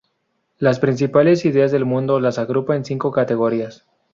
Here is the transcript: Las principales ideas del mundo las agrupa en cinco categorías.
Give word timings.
Las 0.57 0.79
principales 0.79 1.45
ideas 1.45 1.71
del 1.71 1.85
mundo 1.85 2.19
las 2.19 2.39
agrupa 2.39 2.75
en 2.75 2.83
cinco 2.83 3.11
categorías. 3.11 3.85